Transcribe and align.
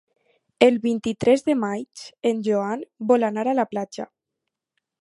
El 0.67 0.79
vint-i-tres 0.85 1.45
de 1.49 1.57
maig 1.65 2.07
en 2.33 2.41
Joan 2.49 2.83
vol 3.13 3.31
anar 3.31 3.47
a 3.53 3.57
la 3.63 3.69
platja. 3.77 4.09